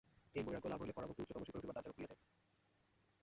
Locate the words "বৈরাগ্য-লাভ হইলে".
0.43-0.93